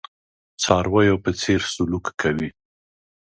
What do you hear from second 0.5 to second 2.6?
څارویو په څېر سلوک کوي.